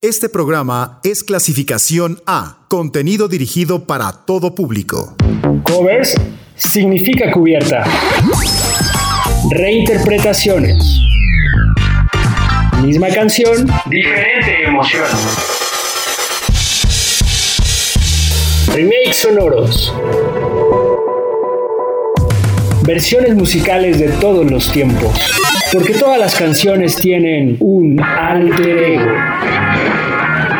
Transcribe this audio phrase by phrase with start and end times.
[0.00, 5.16] Este programa es clasificación A, contenido dirigido para todo público.
[5.64, 6.14] Covers
[6.54, 7.82] significa cubierta.
[9.50, 11.00] Reinterpretaciones.
[12.80, 15.04] Misma canción, diferente emoción.
[18.68, 19.92] Remakes sonoros.
[22.84, 25.18] Versiones musicales de todos los tiempos.
[25.72, 29.87] Porque todas las canciones tienen un alter ego.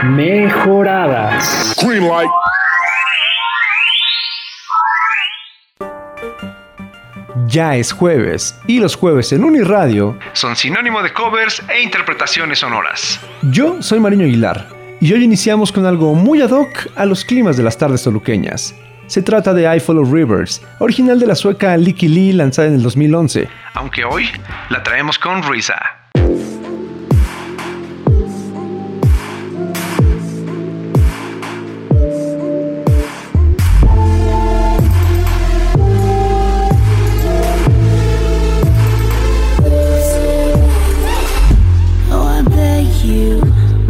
[0.09, 1.75] Mejoradas.
[7.47, 13.21] Ya es jueves y los jueves en Uniradio son sinónimo de covers e interpretaciones sonoras.
[13.51, 14.69] Yo soy Mariño Aguilar
[15.01, 18.75] y hoy iniciamos con algo muy ad hoc a los climas de las tardes toluqueñas.
[19.07, 22.83] Se trata de I Follow Rivers, original de la sueca Licky Lee lanzada en el
[22.83, 24.31] 2011, aunque hoy
[24.71, 25.79] la traemos con Risa.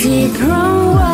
[0.00, 1.13] ที่เพราะว่า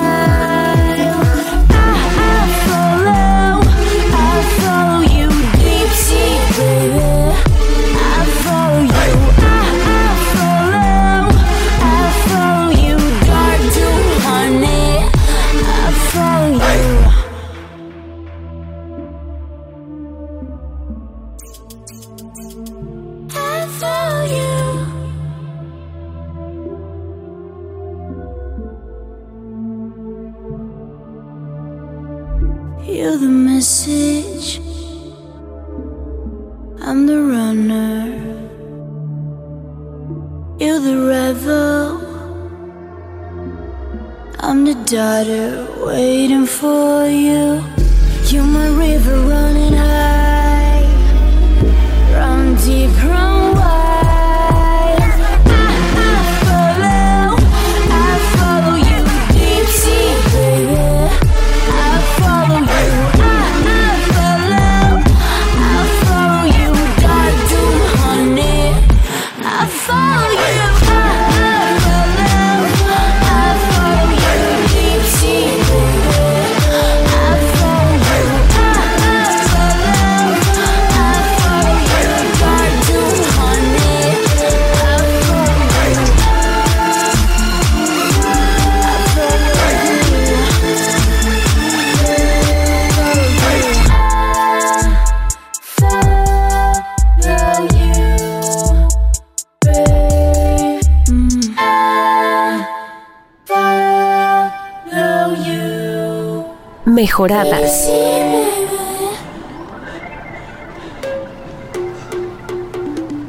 [107.00, 107.90] Mejoradas.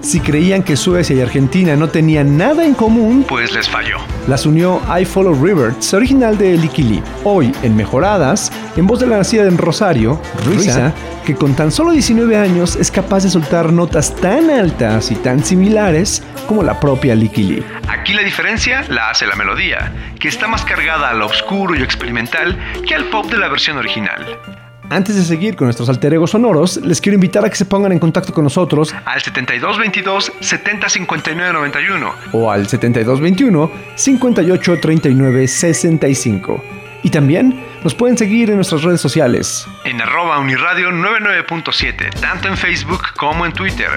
[0.02, 4.00] Si creían que Suecia y Argentina no tenían nada en común, pues les falló.
[4.28, 7.04] Las unió I Follow Rivers, original de Licky Lee.
[7.24, 10.94] Hoy, en Mejoradas, en voz de la nacida en Rosario, Ruiza,
[11.26, 15.44] que con tan solo 19 años es capaz de soltar notas tan altas y tan
[15.44, 17.66] similares como la propia Licky Lee.
[17.88, 21.82] Aquí la diferencia la hace la melodía, que está más cargada a lo oscuro y
[21.82, 22.58] experimental
[22.88, 24.61] que al pop de la versión original.
[24.91, 27.94] Antes de seguir con nuestros alter egos sonoros, les quiero invitar a que se pongan
[27.94, 36.64] en contacto con nosotros al 7222 705991 o al 7221 5839 65.
[37.03, 39.68] Y también nos pueden seguir en nuestras redes sociales.
[39.86, 43.90] En arroba uniradio 99.7, tanto en Facebook como en Twitter.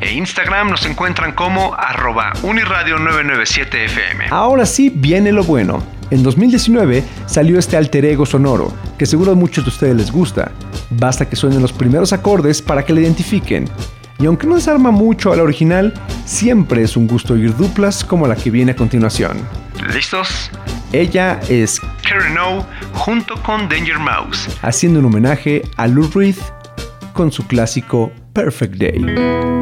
[0.00, 4.26] E Instagram nos encuentran como arroba uniradio 997 FM.
[4.30, 5.82] Ahora sí viene lo bueno.
[6.10, 10.52] En 2019 salió este alter ego sonoro, que seguro a muchos de ustedes les gusta.
[10.90, 13.68] Basta que suenen los primeros acordes para que la identifiquen.
[14.18, 15.94] Y aunque no desarma mucho a la original,
[16.26, 19.38] siempre es un gusto oír duplas como la que viene a continuación.
[19.92, 20.50] ¿Listos?
[20.92, 26.36] Ella es Karen O junto con Danger Mouse, haciendo un homenaje a Lou Reed
[27.14, 29.61] con su clásico Perfect Day.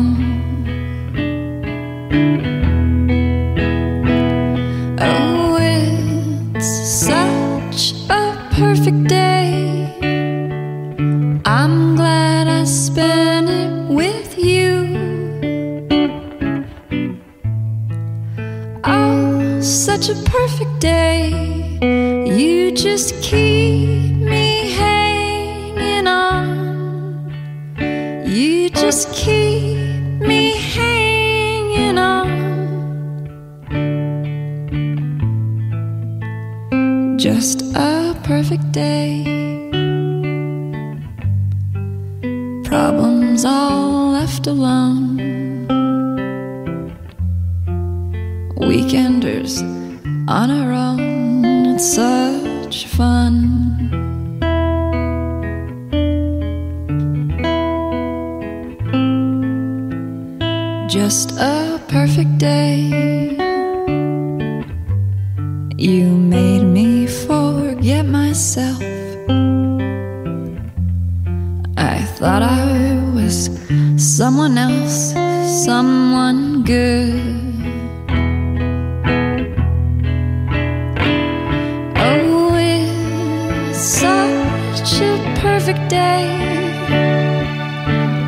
[85.91, 86.25] Day.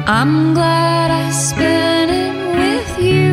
[0.05, 3.31] I'm glad I spent it with you.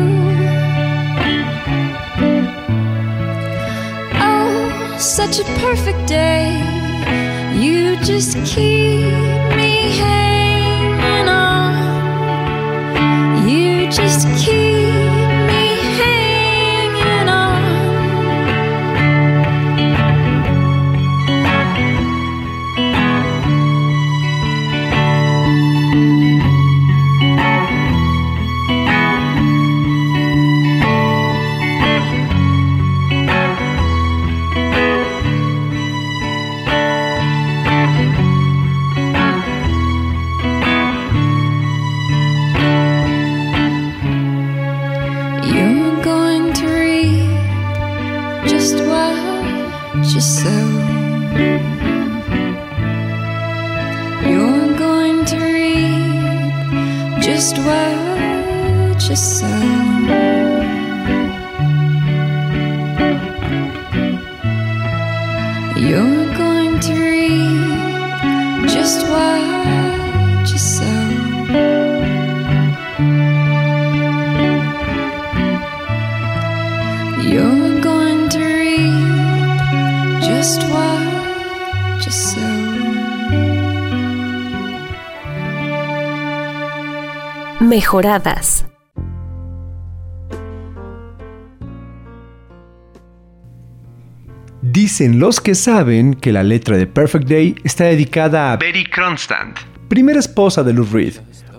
[4.27, 4.51] Oh,
[4.97, 6.47] such a perfect day.
[7.63, 9.11] You just keep
[9.59, 11.73] me hanging on.
[13.49, 14.60] You just keep
[87.91, 88.65] Mejoradas.
[94.61, 99.57] Dicen los que saben que la letra de Perfect Day está dedicada a Betty Cronstadt,
[99.89, 101.15] primera esposa de Lou Reed,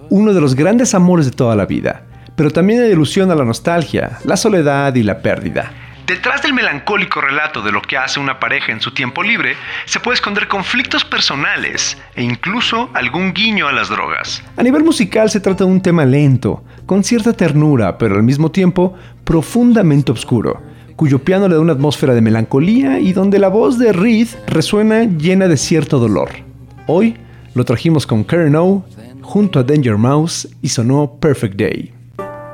[0.08, 3.44] uno de los grandes amores de toda la vida, pero también hay alusión a la
[3.44, 5.81] nostalgia, la soledad y la pérdida.
[6.06, 9.54] Detrás del melancólico relato de lo que hace una pareja en su tiempo libre,
[9.84, 14.42] se puede esconder conflictos personales e incluso algún guiño a las drogas.
[14.56, 18.50] A nivel musical se trata de un tema lento, con cierta ternura, pero al mismo
[18.50, 18.94] tiempo
[19.24, 20.60] profundamente oscuro,
[20.96, 25.04] cuyo piano le da una atmósfera de melancolía y donde la voz de Reed resuena
[25.04, 26.30] llena de cierto dolor.
[26.88, 27.16] Hoy
[27.54, 28.84] lo trajimos con Karen O
[29.22, 32.01] junto a Danger Mouse y sonó Perfect Day.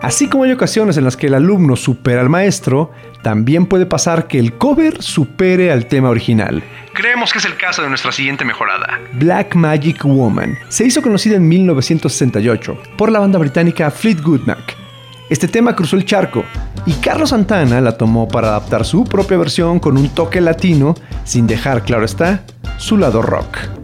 [0.00, 4.28] Así como hay ocasiones en las que el alumno supera al maestro, también puede pasar
[4.28, 6.62] que el cover supere al tema original.
[6.95, 9.00] Creemos que es el caso de nuestra siguiente mejorada.
[9.14, 14.76] Black Magic Woman se hizo conocida en 1968 por la banda británica Fleetwood Mac.
[15.31, 16.45] Este tema cruzó el charco
[16.87, 21.47] y Carlos Santana la tomó para adaptar su propia versión con un toque latino, sin
[21.47, 22.45] dejar, claro está,
[22.78, 23.77] su lado rock.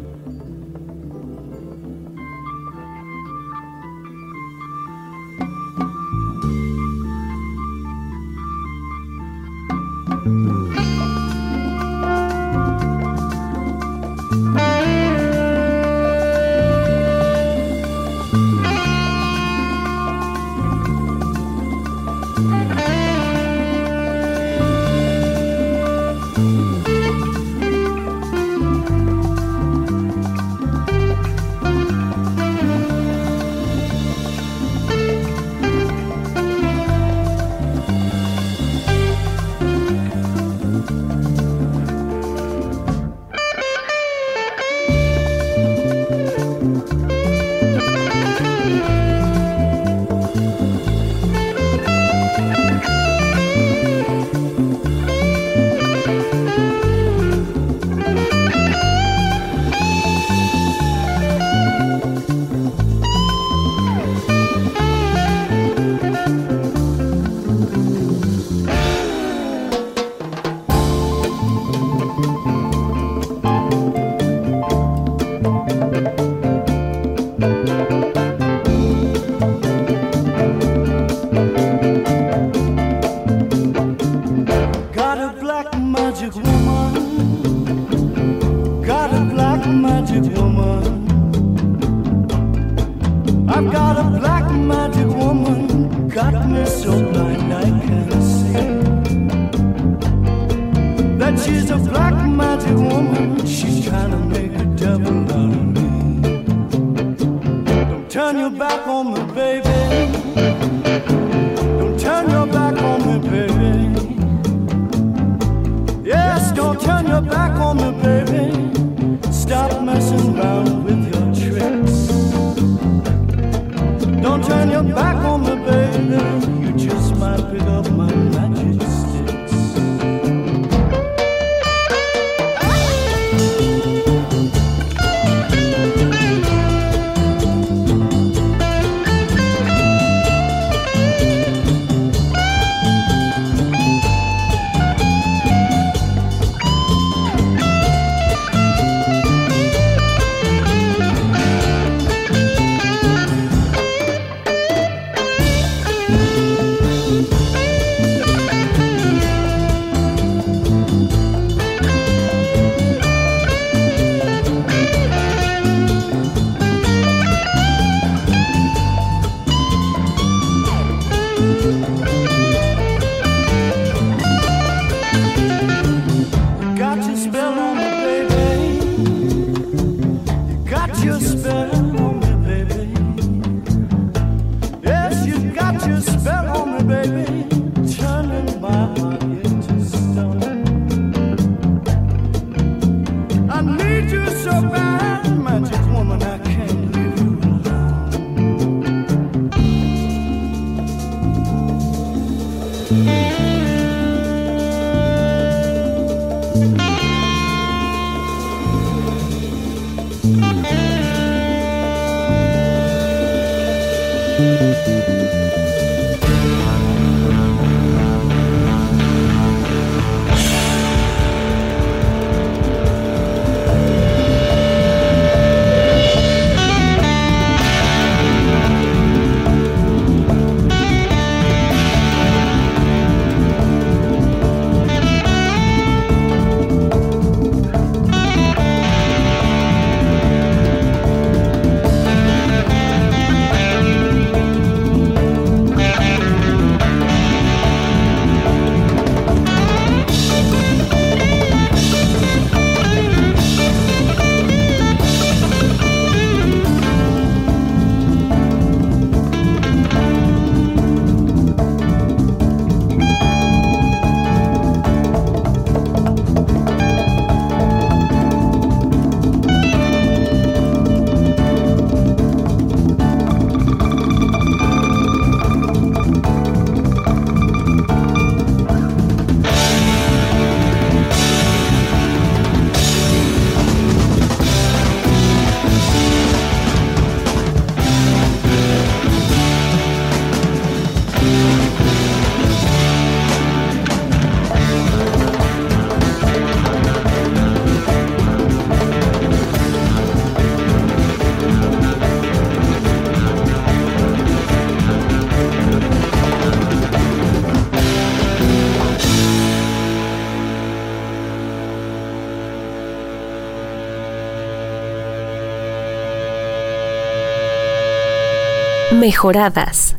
[319.04, 319.99] Mejoradas.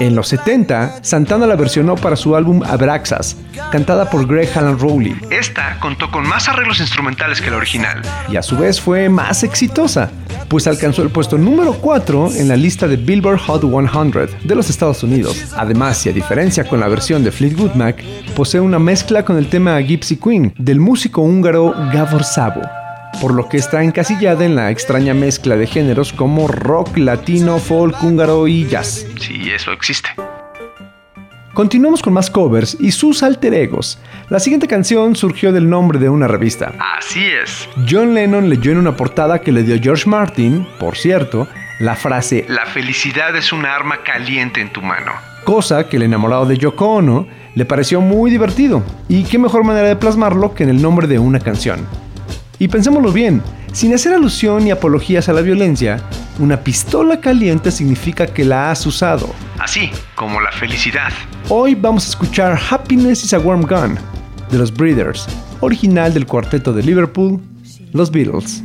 [0.00, 3.36] En los 70, Santana la versionó para su álbum Abraxas,
[3.70, 5.14] cantada por Greg Allen Rowley.
[5.30, 9.42] Esta contó con más arreglos instrumentales que la original y a su vez fue más
[9.42, 10.10] exitosa,
[10.54, 14.70] pues alcanzó el puesto número 4 en la lista de Billboard Hot 100 de los
[14.70, 15.52] Estados Unidos.
[15.56, 18.00] Además, y a diferencia con la versión de Fleetwood Mac,
[18.36, 22.62] posee una mezcla con el tema Gypsy Queen del músico húngaro Gabor Szabo
[23.20, 28.00] por lo que está encasillada en la extraña mezcla de géneros como rock, latino, folk,
[28.02, 29.06] húngaro y jazz.
[29.18, 30.10] Si eso existe.
[31.54, 34.00] Continuamos con más covers y sus alter egos.
[34.28, 36.72] La siguiente canción surgió del nombre de una revista.
[36.98, 37.68] Así es.
[37.88, 41.46] John Lennon leyó en una portada que le dio George Martin, por cierto,
[41.78, 45.12] la frase La felicidad es una arma caliente en tu mano.
[45.44, 48.82] Cosa que el enamorado de Yoko Ono le pareció muy divertido.
[49.08, 51.86] Y qué mejor manera de plasmarlo que en el nombre de una canción.
[52.58, 53.42] Y pensémoslo bien,
[53.72, 56.00] sin hacer alusión ni apologías a la violencia,
[56.40, 59.32] una pistola caliente significa que la has usado.
[59.64, 61.10] Así como la felicidad.
[61.48, 63.98] Hoy vamos a escuchar Happiness is a Warm Gun
[64.50, 65.26] de los Breeders,
[65.60, 67.40] original del cuarteto de Liverpool,
[67.94, 68.62] los Beatles.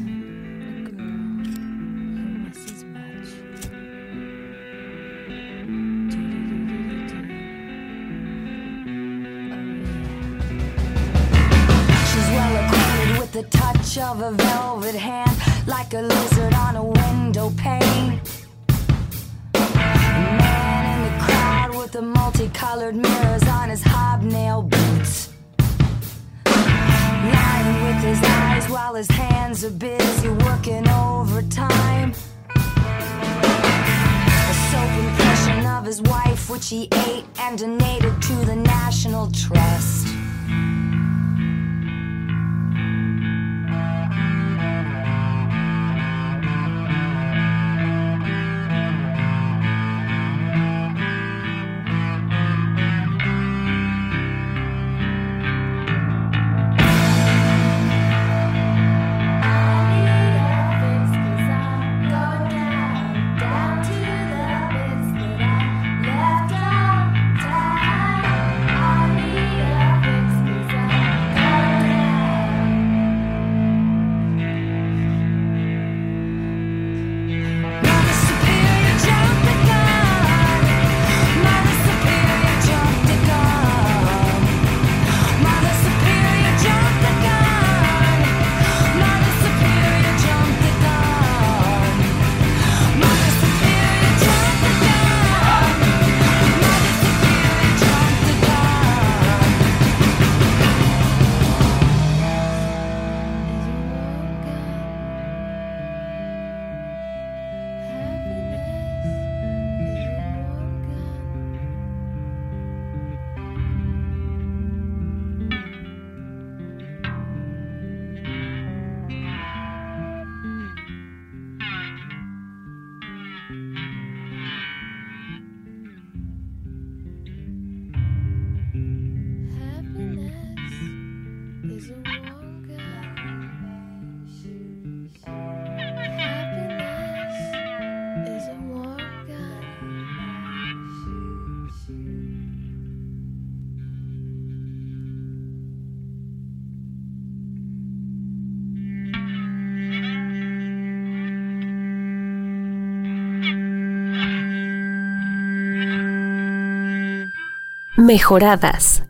[157.99, 159.03] Mejoradas.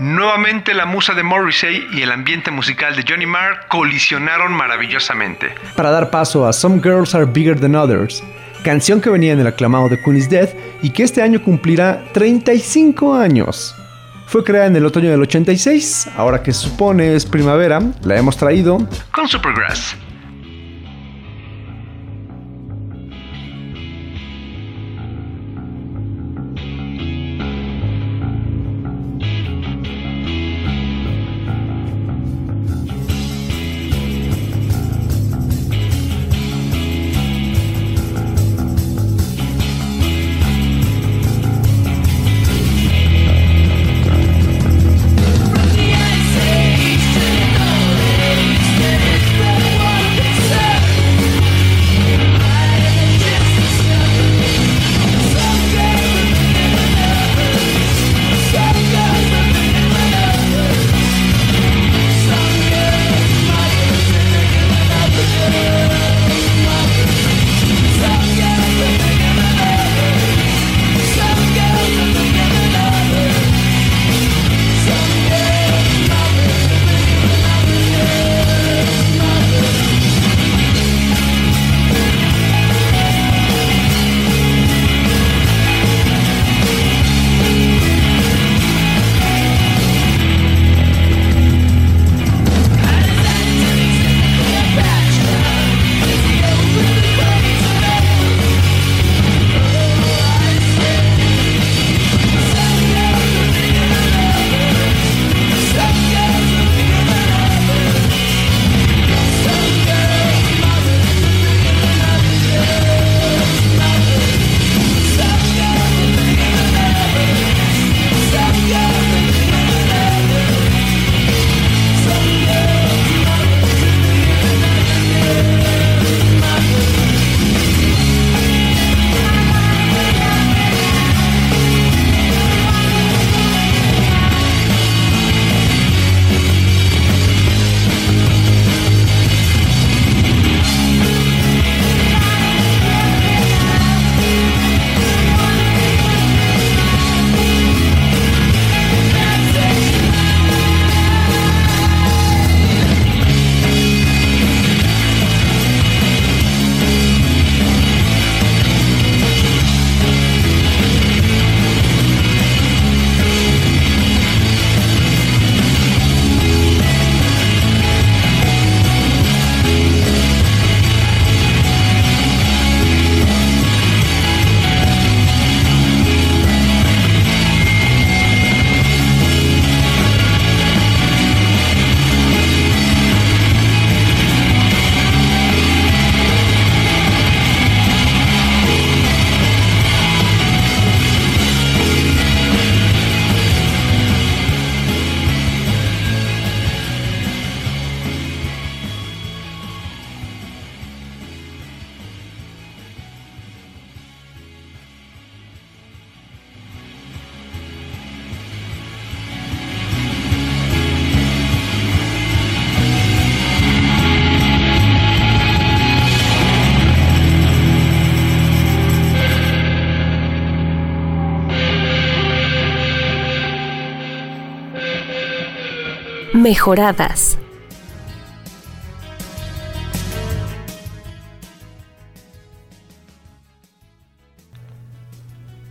[0.00, 5.54] Nuevamente la musa de Morrissey y el ambiente musical de Johnny Marr colisionaron maravillosamente.
[5.76, 8.24] Para dar paso a Some Girls Are Bigger Than Others,
[8.64, 10.48] canción que venía en el aclamado de Queen is Dead
[10.82, 13.76] y que este año cumplirá 35 años.
[14.26, 18.36] Fue creada en el otoño del 86, ahora que se supone es primavera, la hemos
[18.36, 19.96] traído con Supergrass.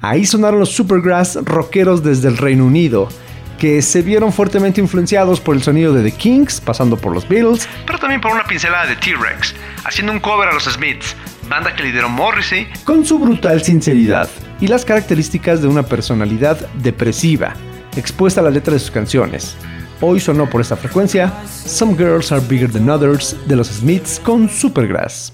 [0.02, 3.10] Ahí sonaron los Supergrass rockeros desde el Reino Unido,
[3.58, 7.68] que se vieron fuertemente influenciados por el sonido de The Kings, pasando por los Beatles,
[7.88, 11.16] pero también por una pincelada de T-Rex, haciendo un cover a los Smiths,
[11.50, 14.30] banda que lideró Morrissey, con su brutal sinceridad
[14.62, 17.56] y las características de una personalidad depresiva,
[17.96, 19.58] expuesta a la letra de sus canciones.
[20.06, 24.50] Hoy sonó por esta frecuencia Some Girls Are Bigger Than Others de los Smiths con
[24.50, 25.32] Supergrass.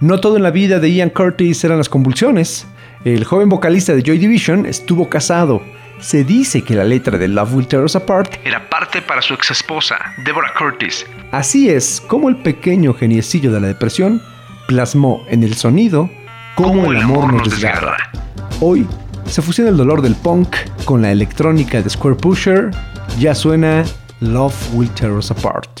[0.00, 2.66] No todo en la vida de Ian Curtis eran las convulsiones.
[3.04, 5.60] El joven vocalista de Joy Division estuvo casado.
[6.00, 9.34] Se dice que la letra de Love Will Tear Us Apart era parte para su
[9.34, 11.04] ex esposa, Deborah Curtis.
[11.30, 14.22] Así es como el pequeño geniecillo de la depresión
[14.66, 16.08] plasmó en el sonido
[16.54, 17.98] cómo, el amor nos desgarra.
[18.62, 18.86] Hoy
[19.26, 20.56] se fusiona el dolor del punk
[20.86, 22.70] con la electrónica de Square Pusher.
[23.18, 23.84] Ya suena
[24.20, 25.80] Love Will Tear Us Apart.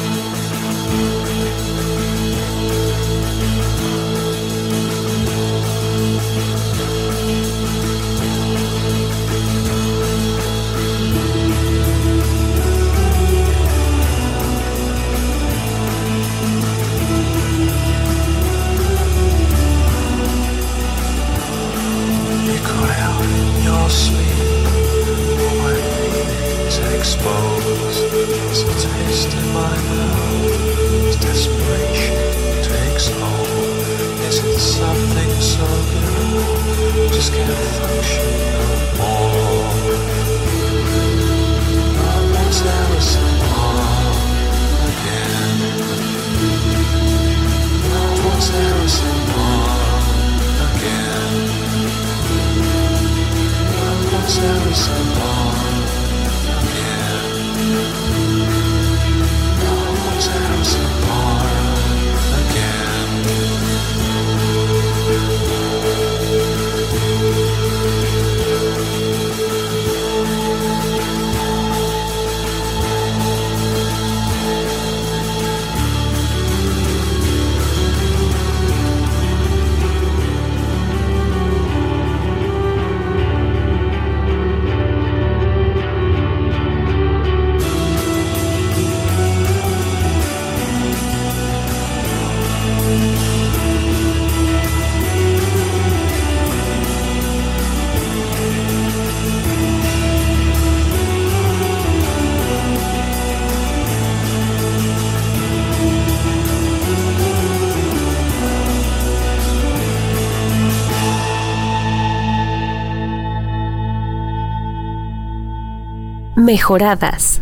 [116.51, 117.41] mejoradas.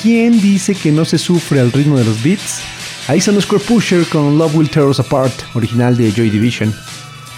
[0.00, 2.62] ¿Quién dice que no se sufre al ritmo de los beats?
[3.08, 6.72] Ahí son Square Pusher con Love Will Tear Us Apart, original de Joy Division.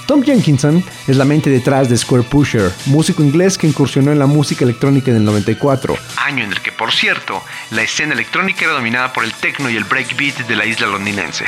[0.06, 4.26] Tom Jenkinson es la mente detrás de Square Pusher, músico inglés que incursionó en la
[4.26, 5.96] música electrónica en el 94.
[6.18, 9.76] Año en el que, por cierto, la escena electrónica era dominada por el techno y
[9.78, 11.46] el breakbeat de la isla londinense.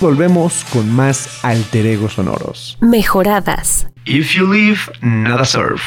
[0.00, 2.78] Volvemos con más alter egos sonoros.
[2.80, 3.88] Mejoradas.
[4.04, 5.82] If you leave, nada surf.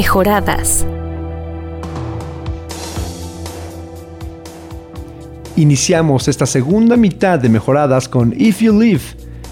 [0.00, 0.86] mejoradas.
[5.56, 9.02] Iniciamos esta segunda mitad de mejoradas con If You Live,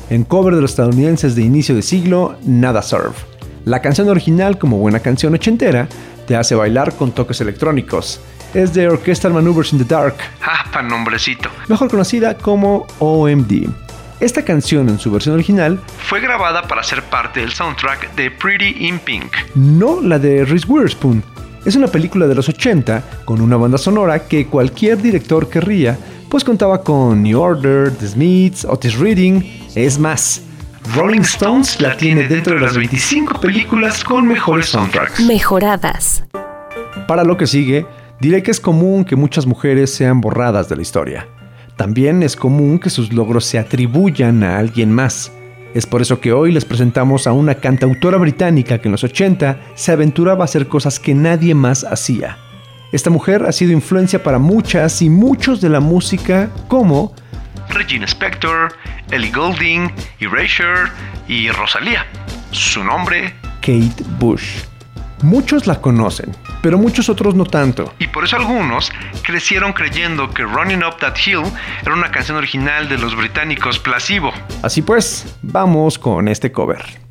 [0.09, 3.25] en cover de los estadounidenses de inicio de siglo Nada Surf.
[3.67, 5.87] La canción original, como buena canción ochentera,
[6.27, 8.19] te hace bailar con toques electrónicos.
[8.55, 10.17] Es de Orchestral Maneuvers in the Dark.
[10.41, 11.51] ¡Ah, nombrecito!
[11.69, 13.69] Mejor conocida como OMD.
[14.21, 18.87] Esta canción en su versión original fue grabada para ser parte del soundtrack de Pretty
[18.87, 19.31] in Pink.
[19.55, 21.23] no la de Reese Witherspoon.
[21.67, 25.99] Es una película de los 80 con una banda sonora que cualquier director querría,
[26.31, 29.43] pues contaba con New Order, The Smiths, Otis Reading,
[29.75, 30.41] es más.
[30.95, 35.21] Rolling Stones la tiene dentro de las 25 películas con mejores soundtracks.
[35.21, 36.25] Mejoradas.
[37.07, 37.87] Para lo que sigue,
[38.19, 41.29] diré que es común que muchas mujeres sean borradas de la historia.
[41.77, 45.33] También es común que sus logros se atribuyan a alguien más.
[45.79, 49.61] Es por eso que hoy les presentamos a una cantautora británica que en los 80
[49.77, 52.37] se aventuraba a hacer cosas que nadie más hacía.
[52.91, 57.15] Esta mujer ha sido influencia para muchas y muchos de la música como
[57.69, 58.73] Regina Spector,
[59.13, 60.91] Ellie Goulding, Erasure
[61.29, 62.05] y Rosalía.
[62.51, 64.65] Su nombre, Kate Bush.
[65.23, 66.35] Muchos la conocen,
[66.69, 67.95] pero muchos otros no tanto.
[67.99, 71.45] y por eso algunos crecieron creyendo que Running Up That Hill
[71.81, 74.35] era una canción original de los británicos Placebo.
[74.63, 77.08] Así pues, vamos con este cover.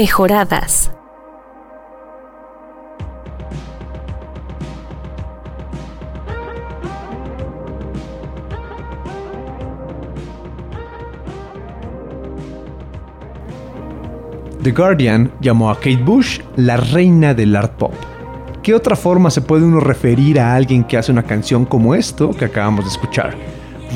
[0.00, 0.90] Mejoradas.
[14.62, 17.92] The Guardian llamó a Kate Bush la reina del art pop.
[18.62, 22.30] ¿Qué otra forma se puede uno referir a alguien que hace una canción como esto
[22.30, 23.36] que acabamos de escuchar?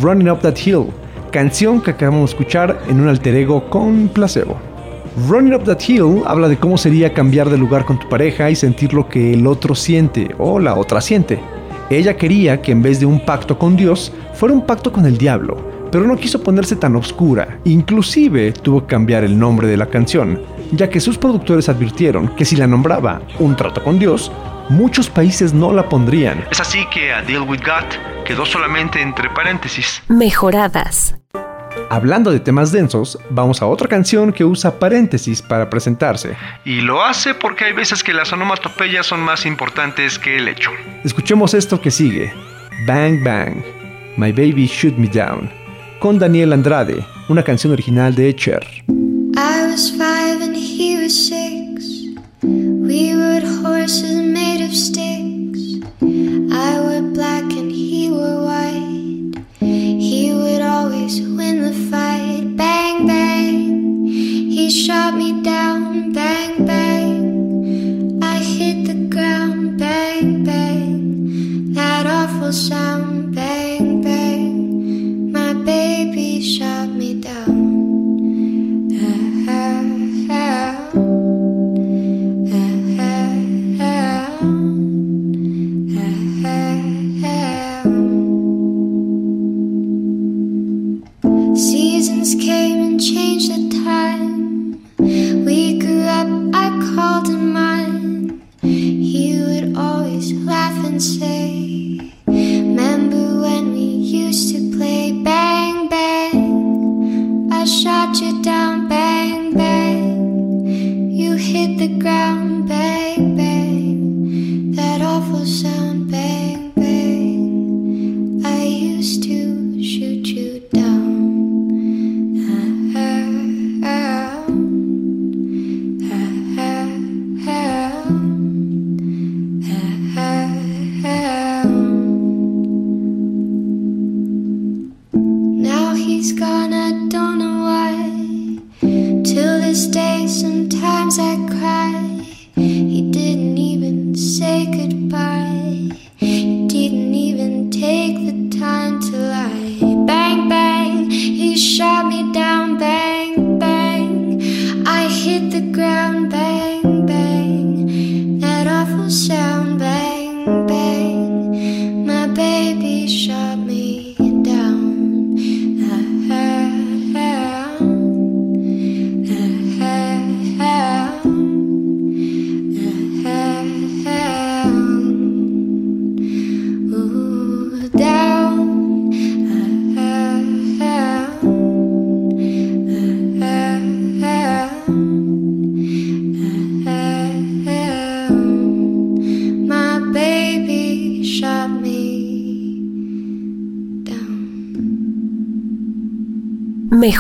[0.03, 0.89] Running Up That Hill,
[1.31, 4.74] canción que acabamos de escuchar en un alter ego con placebo.
[5.17, 8.57] Running Up That Hill habla de cómo sería cambiar de lugar con tu pareja y
[8.57, 11.41] sentir lo que el otro siente o la otra siente.
[11.89, 15.17] Ella quería que en vez de un pacto con Dios, fuera un pacto con el
[15.17, 19.87] diablo, pero no quiso ponerse tan oscura, inclusive tuvo que cambiar el nombre de la
[19.87, 20.41] canción,
[20.73, 24.33] ya que sus productores advirtieron que si la nombraba Un trato con Dios,
[24.69, 26.45] muchos países no la pondrían.
[26.51, 30.03] Es así que A Deal With God quedó solamente entre paréntesis.
[30.09, 31.15] Mejoradas.
[31.91, 36.37] Hablando de temas densos, vamos a otra canción que usa paréntesis para presentarse.
[36.64, 40.70] Y lo hace porque hay veces que las onomatopeyas son más importantes que el hecho.
[41.05, 42.33] Escuchemos esto que sigue.
[42.87, 43.62] Bang Bang,
[44.16, 45.51] My Baby Shoot Me Down,
[45.99, 48.62] con Daniel Andrade, una canción original de Cher.
[49.37, 51.85] I was five and he was six.
[52.43, 55.81] We rode horses made of sticks.
[56.03, 58.94] I wore black and he wore white.
[61.05, 62.57] Always win the fight.
[62.57, 64.07] Bang, bang.
[64.07, 66.15] He shot me down.
[66.15, 68.21] Bang, bang.
[68.23, 69.79] I hit the ground.
[69.79, 71.75] Bang, bang.
[71.75, 73.14] That awful sound.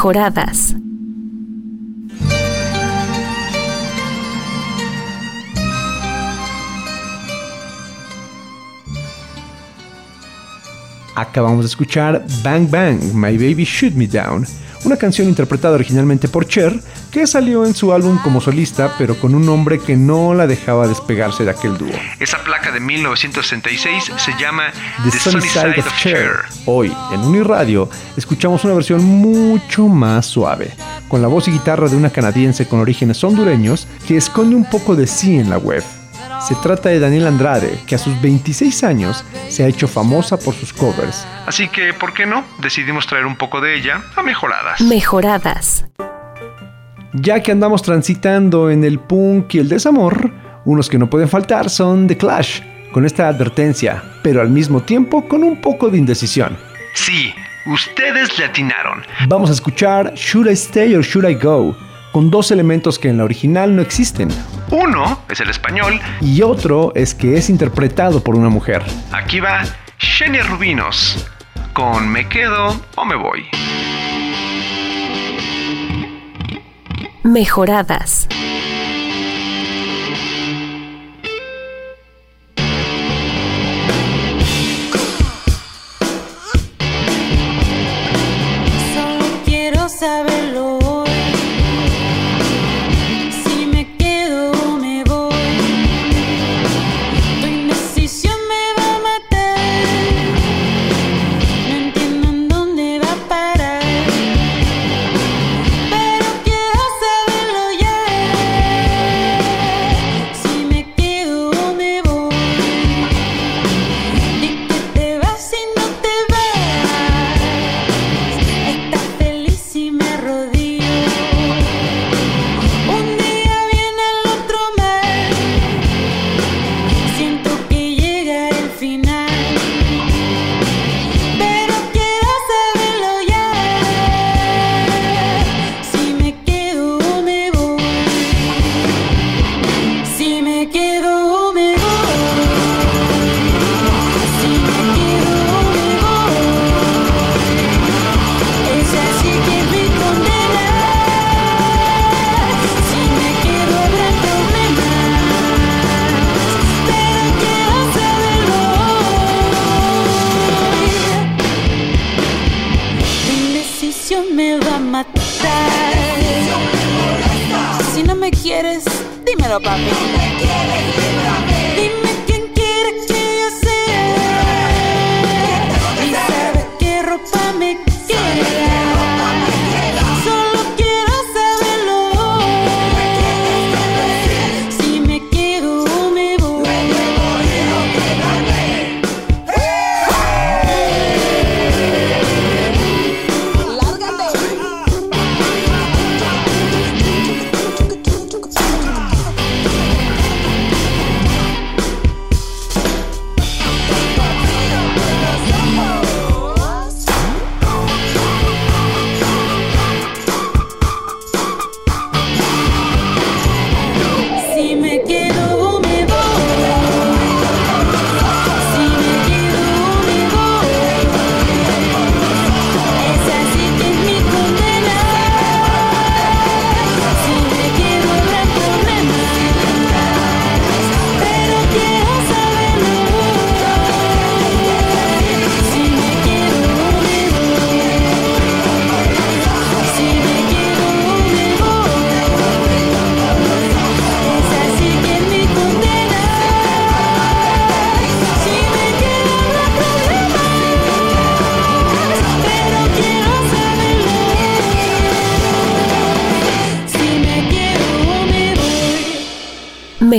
[0.04, 0.76] Mejoradas.
[11.14, 14.44] Acabamos de escuchar Bang Bang, My Baby Shoot Me Down,
[14.84, 16.78] una canción interpretada originalmente por Cher,
[17.10, 20.86] que salió en su álbum como solista, pero con un nombre que no la dejaba
[20.86, 21.92] despegarse de aquel dúo.
[22.20, 24.72] Esa placa de 1966 se llama
[25.02, 26.30] The Sunny Side of Cher.
[26.66, 30.72] Hoy, en Uniradio, escuchamos una versión mucho más suave,
[31.08, 34.94] con la voz y guitarra de una canadiense con orígenes hondureños que esconde un poco
[34.96, 35.82] de sí en la web.
[36.40, 40.54] Se trata de Daniel Andrade, que a sus 26 años se ha hecho famosa por
[40.54, 41.26] sus covers.
[41.46, 42.44] Así que, ¿por qué no?
[42.60, 44.80] Decidimos traer un poco de ella a mejoradas.
[44.80, 45.86] Mejoradas.
[47.14, 50.32] Ya que andamos transitando en el punk y el desamor,
[50.64, 52.60] unos que no pueden faltar son The Clash,
[52.92, 56.56] con esta advertencia, pero al mismo tiempo con un poco de indecisión.
[56.94, 57.34] Sí,
[57.66, 59.02] ustedes le atinaron.
[59.28, 61.76] Vamos a escuchar Should I Stay or Should I Go,
[62.14, 64.28] con dos elementos que en la original no existen.
[64.70, 68.84] Uno es el español y otro es que es interpretado por una mujer.
[69.10, 69.64] Aquí va
[69.98, 71.26] Xenia Rubinos
[71.72, 73.46] con Me quedo o me voy.
[77.24, 78.28] Mejoradas.
[88.94, 90.33] Solo quiero saber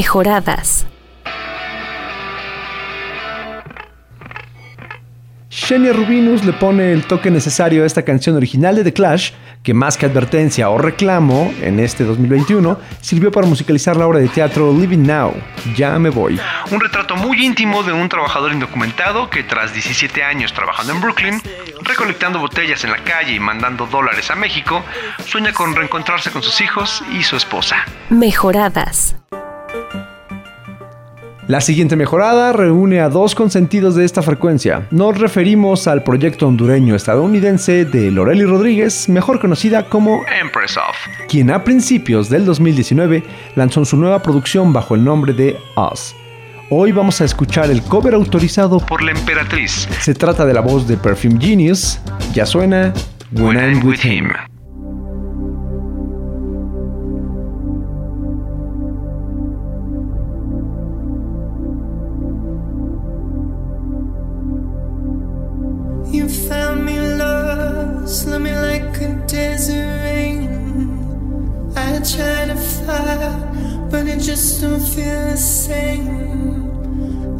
[0.06, 0.86] Mejoradas.
[5.50, 9.32] Shania Rubinus le pone el toque necesario a esta canción original de The Clash,
[9.64, 14.28] que más que advertencia o reclamo en este 2021, sirvió para musicalizar la obra de
[14.28, 15.34] teatro Living Now,
[15.76, 16.40] Ya me voy.
[16.70, 21.42] Un retrato muy íntimo de un trabajador indocumentado que tras 17 años trabajando en Brooklyn,
[21.82, 24.84] recolectando botellas en la calle y mandando dólares a México,
[25.26, 27.78] sueña con reencontrarse con sus hijos y su esposa.
[28.12, 29.16] Mejoradas.
[31.48, 34.88] La siguiente mejorada reúne a dos consentidos de esta frecuencia.
[34.90, 40.96] Nos referimos al proyecto hondureño estadounidense de Loreli Rodríguez, mejor conocida como Empress of.
[41.30, 43.24] quien a principios del 2019
[43.56, 45.56] lanzó su nueva producción bajo el nombre de
[45.92, 46.16] Us.
[46.72, 49.88] Hoy vamos a escuchar el cover autorizado Por la emperatriz.
[50.00, 52.00] Se trata de la voz de Perfume Genius,
[52.34, 52.92] ya suena
[53.34, 54.32] When, I'm With Him.
[66.26, 71.72] You found me lost, love me like a desert rain.
[71.76, 76.10] I try to fight, but it just don't feel the same.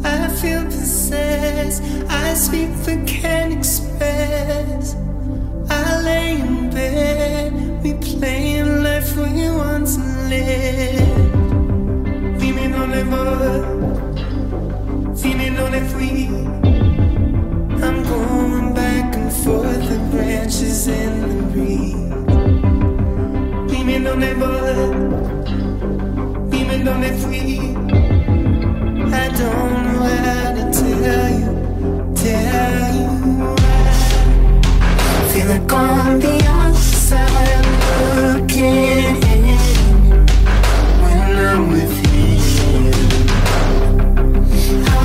[0.04, 4.94] I feel possessed, I speak but can't express.
[5.68, 9.98] I lay in bed, replaying life we once
[10.30, 11.26] lived.
[12.38, 13.26] Dime dónde.
[17.82, 18.65] I'm going
[19.48, 21.94] and the branches in the breeze.
[23.70, 24.74] Dime dónde voy,
[26.50, 27.76] dime dónde fui.
[29.12, 31.50] I don't know how to tell you,
[32.14, 33.08] tell you.
[34.78, 37.66] I feel like on the outside
[38.16, 39.58] looking in
[41.02, 42.28] when I'm with you.
[44.86, 44.98] I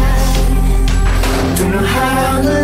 [1.58, 2.61] don't know how to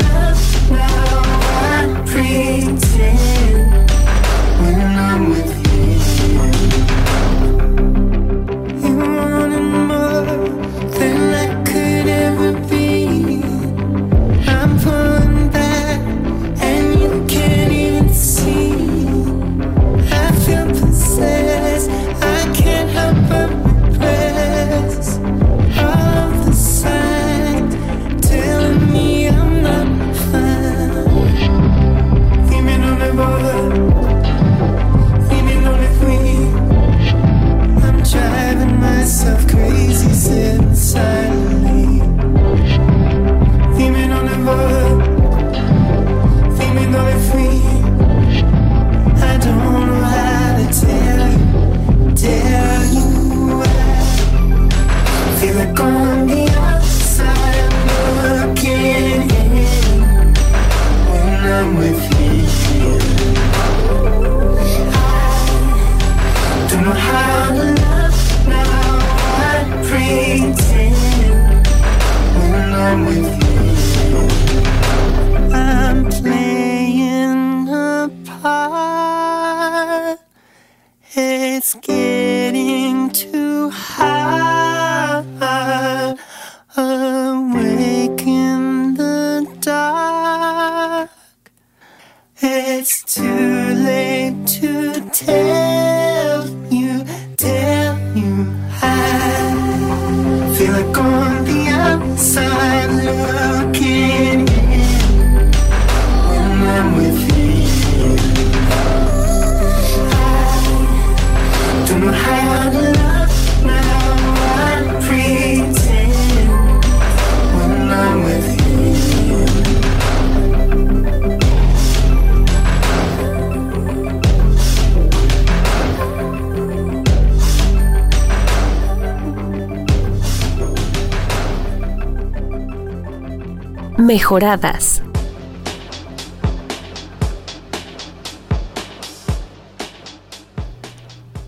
[134.28, 135.02] Mejoradas.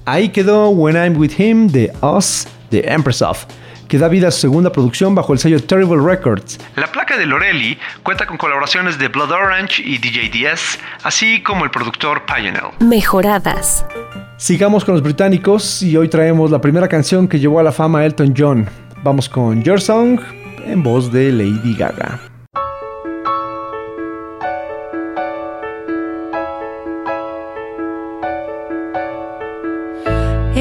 [0.05, 3.43] Ahí quedó When I'm With Him de Us, de Empress of,
[3.89, 6.57] que da vida a su segunda producción bajo el sello Terrible Records.
[6.77, 11.65] La placa de Lorelli cuenta con colaboraciones de Blood Orange y DJ DS, así como
[11.65, 12.63] el productor Pioneer.
[12.79, 13.85] Mejoradas.
[14.37, 17.99] Sigamos con los británicos y hoy traemos la primera canción que llevó a la fama
[17.99, 18.69] a Elton John.
[19.03, 20.21] Vamos con Your Song
[20.65, 22.21] en voz de Lady Gaga.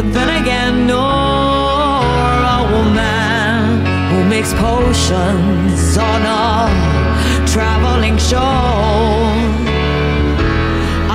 [0.00, 1.00] But then again, nor
[2.56, 6.70] a woman who makes potions on a
[7.52, 8.38] traveling show.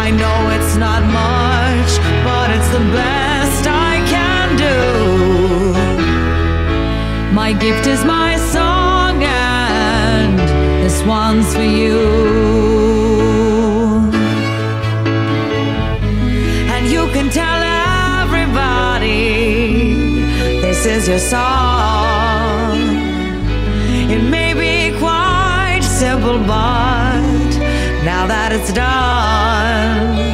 [0.06, 1.92] I know it's not much,
[2.28, 4.82] but it's the best I can do.
[7.34, 10.38] My gift is my song, and
[10.84, 12.43] this one's for you.
[21.04, 22.78] Is your song.
[24.10, 27.50] It may be quite simple, but
[28.06, 30.33] now that it's done,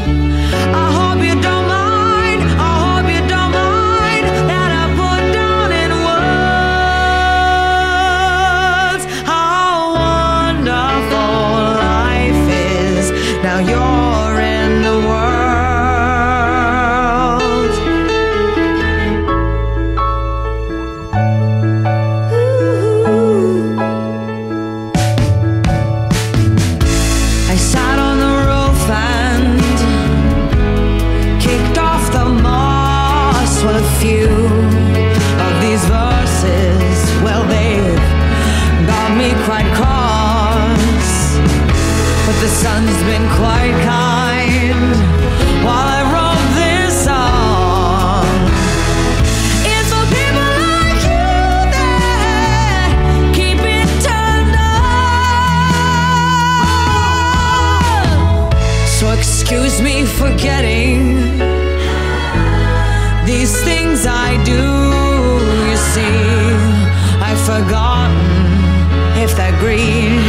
[69.59, 70.28] green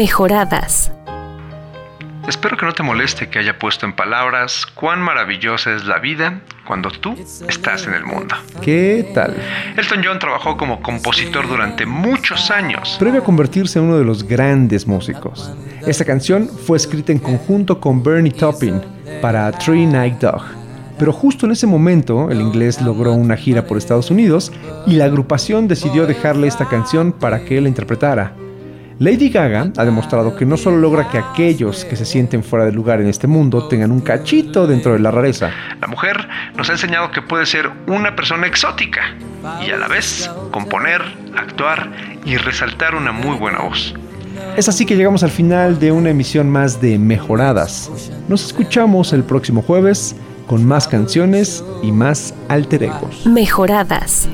[0.00, 0.90] Mejoradas.
[2.26, 6.40] Espero que no te moleste que haya puesto en palabras cuán maravillosa es la vida
[6.66, 7.14] cuando tú
[7.46, 8.34] estás en el mundo.
[8.62, 9.36] ¿Qué tal?
[9.76, 12.96] Elton John trabajó como compositor durante muchos años.
[12.98, 15.52] Previo a convertirse en uno de los grandes músicos.
[15.86, 18.80] Esta canción fue escrita en conjunto con Bernie Taupin
[19.20, 20.40] para Three Night Dog.
[20.98, 24.50] Pero justo en ese momento, el inglés logró una gira por Estados Unidos
[24.86, 28.32] y la agrupación decidió dejarle esta canción para que él la interpretara.
[29.00, 32.72] Lady Gaga ha demostrado que no solo logra que aquellos que se sienten fuera de
[32.72, 35.48] lugar en este mundo tengan un cachito dentro de la rareza,
[35.80, 39.16] La mujer nos ha enseñado que puede ser una persona exótica
[39.66, 41.00] y a la vez componer,
[41.34, 41.90] actuar
[42.26, 43.94] y resaltar una muy buena voz.
[44.58, 47.90] Es así que llegamos al final de una emisión más de Mejoradas.
[48.28, 50.14] Nos escuchamos el próximo jueves
[50.46, 53.24] con más canciones y más alter egos.
[53.24, 54.28] Mejoradas.